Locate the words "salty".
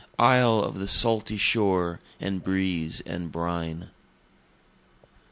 0.87-1.37